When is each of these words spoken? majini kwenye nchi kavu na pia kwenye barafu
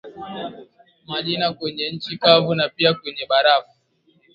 majini 1.07 1.53
kwenye 1.53 1.91
nchi 1.91 2.17
kavu 2.17 2.55
na 2.55 2.69
pia 2.69 2.93
kwenye 2.93 3.25
barafu 3.29 3.71